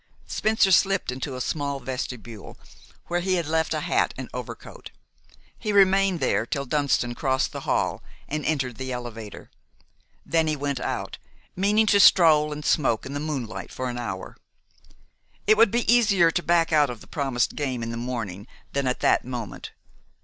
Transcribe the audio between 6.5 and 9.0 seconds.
Dunston crossed the hall and entered the